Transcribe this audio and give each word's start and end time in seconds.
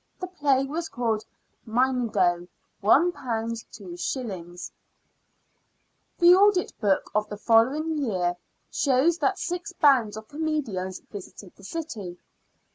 The 0.19 0.25
play 0.25 0.65
was 0.65 0.89
called' 0.89 1.23
Myngo.' 1.67 2.47
£1 2.81 2.81
2s." 2.81 2.81
MARTIN 2.81 3.11
FROBISHER. 3.13 3.95
65 3.97 4.73
The 6.17 6.33
audit 6.33 6.73
book 6.81 7.11
of 7.13 7.29
the 7.29 7.37
following 7.37 7.99
year 7.99 8.35
shows 8.71 9.19
that 9.19 9.37
six 9.37 9.73
bands 9.73 10.17
of 10.17 10.27
comedians 10.27 10.97
visited 11.11 11.55
the 11.55 11.63
city. 11.63 12.17